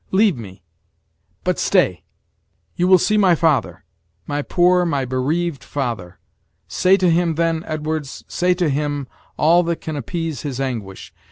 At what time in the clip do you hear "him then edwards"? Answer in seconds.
7.11-8.25